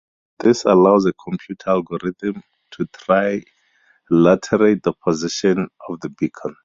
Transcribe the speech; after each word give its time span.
This 0.39 0.65
allows 0.65 1.05
a 1.05 1.13
computer 1.13 1.69
algorithm 1.69 2.41
to 2.71 2.87
trilaterate 2.87 3.45
the 4.81 4.93
position 5.05 5.69
of 5.87 5.99
the 5.99 6.09
beacon. 6.09 6.55